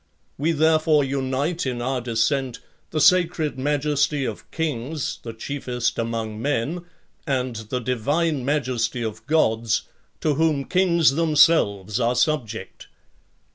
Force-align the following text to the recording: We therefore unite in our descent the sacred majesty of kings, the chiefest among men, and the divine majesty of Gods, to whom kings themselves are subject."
We 0.39 0.51
therefore 0.51 1.03
unite 1.03 1.67
in 1.67 1.79
our 1.79 2.01
descent 2.01 2.57
the 2.89 2.99
sacred 2.99 3.59
majesty 3.59 4.25
of 4.25 4.49
kings, 4.49 5.19
the 5.21 5.31
chiefest 5.31 5.99
among 5.99 6.41
men, 6.41 6.85
and 7.27 7.57
the 7.57 7.79
divine 7.79 8.43
majesty 8.43 9.03
of 9.03 9.23
Gods, 9.27 9.83
to 10.21 10.33
whom 10.33 10.65
kings 10.65 11.11
themselves 11.13 11.99
are 11.99 12.15
subject." 12.15 12.87